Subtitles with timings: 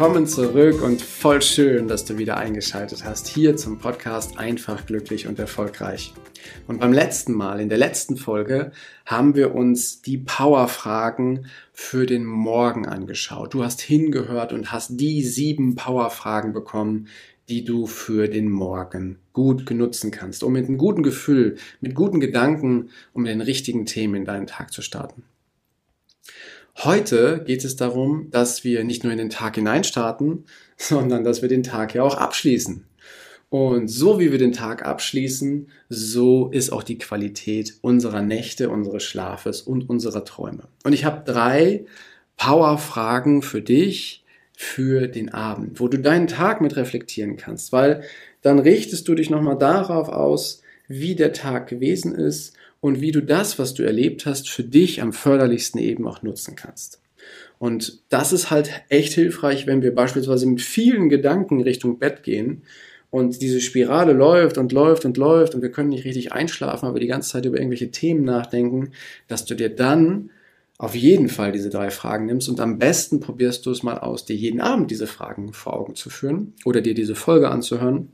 [0.00, 5.26] Willkommen zurück und voll schön, dass du wieder eingeschaltet hast hier zum Podcast Einfach, glücklich
[5.26, 6.14] und erfolgreich.
[6.66, 8.72] Und beim letzten Mal, in der letzten Folge,
[9.04, 13.52] haben wir uns die Powerfragen für den Morgen angeschaut.
[13.52, 17.08] Du hast hingehört und hast die sieben Powerfragen bekommen,
[17.50, 22.20] die du für den Morgen gut genutzen kannst, um mit einem guten Gefühl, mit guten
[22.20, 25.24] Gedanken, um den richtigen Themen in deinen Tag zu starten.
[26.78, 30.44] Heute geht es darum, dass wir nicht nur in den Tag hineinstarten,
[30.76, 32.86] sondern dass wir den Tag ja auch abschließen.
[33.50, 39.02] Und so wie wir den Tag abschließen, so ist auch die Qualität unserer Nächte, unseres
[39.02, 40.68] Schlafes und unserer Träume.
[40.84, 41.84] Und ich habe drei
[42.36, 44.24] Power-Fragen für dich
[44.56, 48.02] für den Abend, wo du deinen Tag mit reflektieren kannst, weil
[48.42, 53.22] dann richtest du dich nochmal darauf aus, wie der Tag gewesen ist und wie du
[53.22, 57.00] das, was du erlebt hast, für dich am förderlichsten eben auch nutzen kannst.
[57.58, 62.62] Und das ist halt echt hilfreich, wenn wir beispielsweise mit vielen Gedanken Richtung Bett gehen,
[63.10, 67.00] und diese Spirale läuft und läuft und läuft und wir können nicht richtig einschlafen, aber
[67.00, 68.92] die ganze Zeit über irgendwelche Themen nachdenken,
[69.26, 70.30] dass du dir dann
[70.78, 74.24] auf jeden Fall diese drei Fragen nimmst und am besten probierst du es mal aus,
[74.24, 78.08] dir jeden Abend diese Fragen vor Augen zu führen oder dir diese Folge anzuhören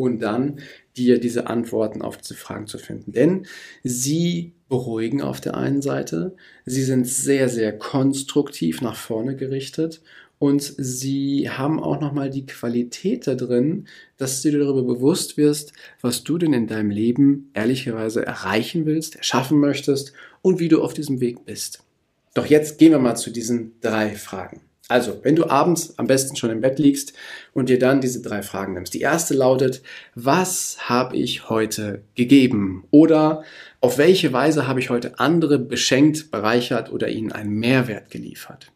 [0.00, 0.60] und dann
[0.96, 3.12] dir diese Antworten auf diese Fragen zu finden.
[3.12, 3.46] Denn
[3.84, 6.34] sie beruhigen auf der einen Seite,
[6.64, 10.00] sie sind sehr, sehr konstruktiv nach vorne gerichtet
[10.38, 15.74] und sie haben auch nochmal die Qualität da drin, dass du dir darüber bewusst wirst,
[16.00, 20.94] was du denn in deinem Leben ehrlicherweise erreichen willst, erschaffen möchtest und wie du auf
[20.94, 21.84] diesem Weg bist.
[22.32, 24.62] Doch jetzt gehen wir mal zu diesen drei Fragen.
[24.90, 27.12] Also, wenn du abends am besten schon im Bett liegst
[27.52, 28.92] und dir dann diese drei Fragen nimmst.
[28.92, 29.82] Die erste lautet,
[30.16, 32.84] was habe ich heute gegeben?
[32.90, 33.44] Oder
[33.80, 38.72] auf welche Weise habe ich heute andere beschenkt, bereichert oder ihnen einen Mehrwert geliefert?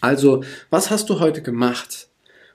[0.00, 2.08] Also, was hast du heute gemacht,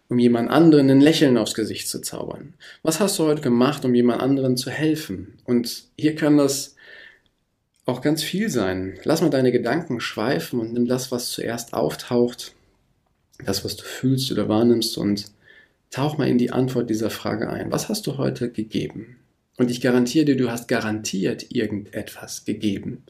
[0.09, 2.53] um jemand anderen ein Lächeln aufs Gesicht zu zaubern?
[2.83, 5.37] Was hast du heute gemacht, um jemand anderen zu helfen?
[5.45, 6.75] Und hier kann das
[7.85, 8.99] auch ganz viel sein.
[9.05, 12.56] Lass mal deine Gedanken schweifen und nimm das, was zuerst auftaucht,
[13.45, 15.31] das, was du fühlst oder wahrnimmst und
[15.89, 17.71] tauch mal in die Antwort dieser Frage ein.
[17.71, 19.17] Was hast du heute gegeben?
[19.57, 23.03] Und ich garantiere dir, du hast garantiert irgendetwas gegeben.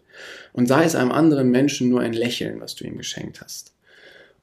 [0.53, 3.73] Und sei es einem anderen Menschen nur ein Lächeln, was du ihm geschenkt hast.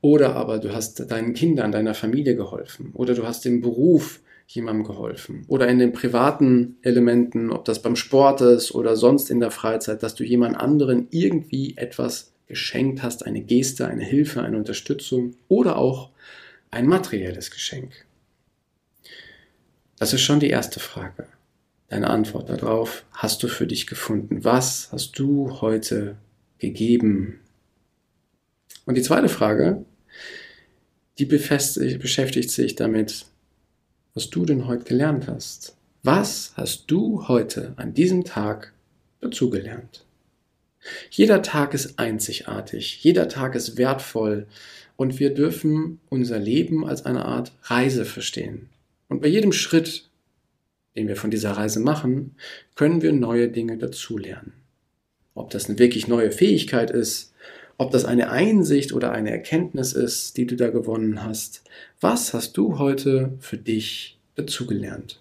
[0.03, 2.91] Oder aber du hast deinen Kindern, deiner Familie geholfen.
[2.93, 5.47] Oder du hast dem Beruf jemandem geholfen.
[5.49, 10.03] Oder in den privaten Elementen, ob das beim Sport ist oder sonst in der Freizeit,
[10.03, 15.77] dass du jemand anderen irgendwie etwas geschenkt hast, eine Geste, eine Hilfe, eine Unterstützung oder
[15.77, 16.11] auch
[16.71, 18.07] ein materielles Geschenk.
[19.99, 21.27] Das ist schon die erste Frage.
[21.89, 24.45] Deine Antwort darauf hast du für dich gefunden.
[24.45, 26.17] Was hast du heute
[26.59, 27.41] gegeben?
[28.87, 29.85] Und die zweite Frage,
[31.19, 33.27] die beschäftigt sich damit,
[34.15, 35.77] was du denn heute gelernt hast.
[36.03, 38.73] Was hast du heute an diesem Tag
[39.21, 40.05] dazugelernt?
[41.11, 44.47] Jeder Tag ist einzigartig, jeder Tag ist wertvoll
[44.97, 48.69] und wir dürfen unser Leben als eine Art Reise verstehen.
[49.09, 50.09] Und bei jedem Schritt,
[50.97, 52.37] den wir von dieser Reise machen,
[52.75, 54.53] können wir neue Dinge dazulernen.
[55.35, 57.35] Ob das eine wirklich neue Fähigkeit ist,
[57.77, 61.65] ob das eine Einsicht oder eine Erkenntnis ist, die du da gewonnen hast.
[62.01, 65.21] Was hast du heute für dich dazugelernt?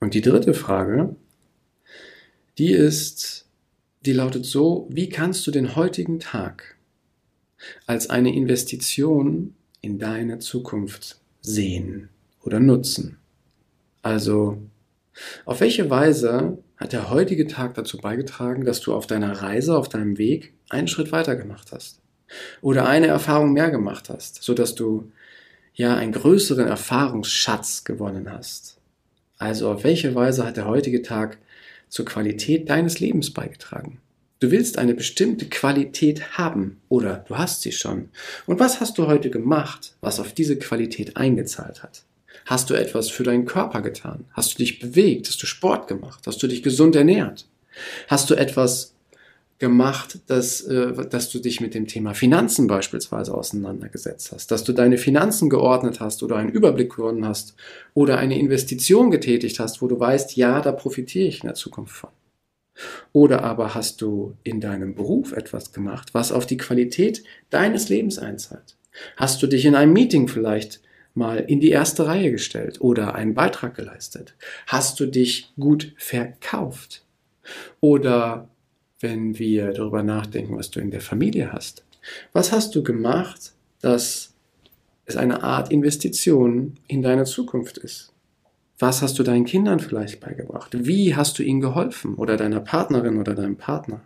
[0.00, 1.14] Und die dritte Frage,
[2.58, 3.46] die ist,
[4.04, 6.76] die lautet so, wie kannst du den heutigen Tag
[7.86, 12.08] als eine Investition in deine Zukunft sehen
[12.42, 13.18] oder nutzen?
[14.02, 14.58] Also,
[15.44, 19.88] auf welche Weise hat der heutige Tag dazu beigetragen, dass du auf deiner Reise, auf
[19.88, 22.00] deinem Weg einen Schritt weiter gemacht hast?
[22.60, 25.12] Oder eine Erfahrung mehr gemacht hast, sodass du
[25.74, 28.78] ja einen größeren Erfahrungsschatz gewonnen hast?
[29.38, 31.38] Also auf welche Weise hat der heutige Tag
[31.92, 34.00] zur Qualität deines Lebens beigetragen?
[34.40, 38.08] Du willst eine bestimmte Qualität haben oder du hast sie schon.
[38.46, 42.04] Und was hast du heute gemacht, was auf diese Qualität eingezahlt hat?
[42.46, 44.24] Hast du etwas für deinen Körper getan?
[44.32, 45.28] Hast du dich bewegt?
[45.28, 46.26] Hast du Sport gemacht?
[46.26, 47.46] Hast du dich gesund ernährt?
[48.08, 48.91] Hast du etwas
[49.62, 54.72] gemacht, dass, äh, dass du dich mit dem Thema Finanzen beispielsweise auseinandergesetzt hast, dass du
[54.72, 57.54] deine Finanzen geordnet hast oder einen Überblick gewonnen hast
[57.94, 61.94] oder eine Investition getätigt hast, wo du weißt, ja, da profitiere ich in der Zukunft
[61.94, 62.10] von.
[63.12, 68.18] Oder aber hast du in deinem Beruf etwas gemacht, was auf die Qualität deines Lebens
[68.18, 68.76] einzahlt?
[69.16, 70.80] Hast du dich in einem Meeting vielleicht
[71.14, 74.34] mal in die erste Reihe gestellt oder einen Beitrag geleistet?
[74.66, 77.04] Hast du dich gut verkauft?
[77.80, 78.48] Oder
[79.02, 81.84] wenn wir darüber nachdenken, was du in der Familie hast,
[82.32, 84.32] was hast du gemacht, dass
[85.04, 88.12] es eine Art Investition in deine Zukunft ist?
[88.78, 90.70] Was hast du deinen Kindern vielleicht beigebracht?
[90.86, 94.00] Wie hast du ihnen geholfen oder deiner Partnerin oder deinem Partner?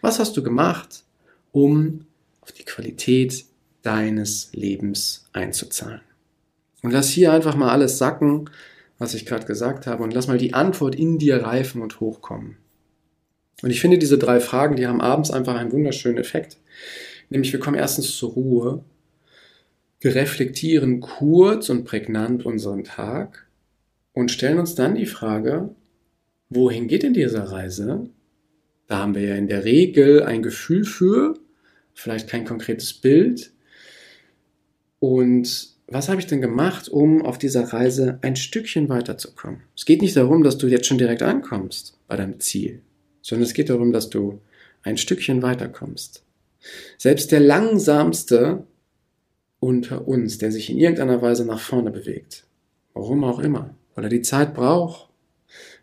[0.00, 1.04] Was hast du gemacht,
[1.52, 2.06] um
[2.40, 3.44] auf die Qualität
[3.82, 6.00] deines Lebens einzuzahlen?
[6.82, 8.48] Und lass hier einfach mal alles sacken,
[8.98, 12.56] was ich gerade gesagt habe, und lass mal die Antwort in dir reifen und hochkommen.
[13.62, 16.56] Und ich finde, diese drei Fragen, die haben abends einfach einen wunderschönen Effekt.
[17.28, 18.84] Nämlich, wir kommen erstens zur Ruhe,
[20.00, 23.46] wir reflektieren kurz und prägnant unseren Tag
[24.14, 25.74] und stellen uns dann die Frage,
[26.48, 28.08] wohin geht in dieser Reise?
[28.86, 31.34] Da haben wir ja in der Regel ein Gefühl für,
[31.92, 33.52] vielleicht kein konkretes Bild.
[34.98, 39.62] Und was habe ich denn gemacht, um auf dieser Reise ein Stückchen weiterzukommen?
[39.76, 42.80] Es geht nicht darum, dass du jetzt schon direkt ankommst bei deinem Ziel,
[43.22, 44.40] sondern es geht darum, dass du
[44.82, 46.24] ein Stückchen weiterkommst.
[46.98, 48.64] Selbst der langsamste
[49.58, 52.46] unter uns, der sich in irgendeiner Weise nach vorne bewegt,
[52.94, 55.10] warum auch immer, weil er die Zeit braucht,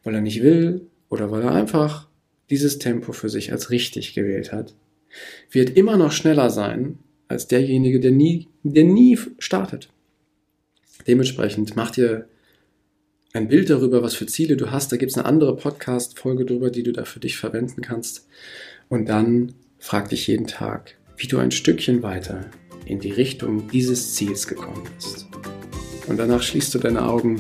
[0.04, 2.08] weil er nicht will oder weil er einfach
[2.50, 4.74] dieses Tempo für sich als richtig gewählt hat,
[5.52, 9.90] wird immer noch schneller sein als derjenige, der nie, der nie startet.
[11.08, 12.28] Dementsprechend mach dir
[13.38, 14.92] ein Bild darüber, was für Ziele du hast.
[14.92, 18.28] Da gibt es eine andere Podcast-Folge darüber, die du da für dich verwenden kannst.
[18.90, 22.50] Und dann frag dich jeden Tag, wie du ein Stückchen weiter
[22.86, 25.28] in die Richtung dieses Ziels gekommen bist.
[26.08, 27.40] Und danach schließt du deine Augen,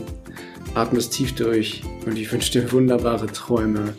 [0.75, 3.95] atmest tief durch und ich wünsche dir wunderbare Träume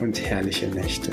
[0.00, 1.12] und herrliche Nächte.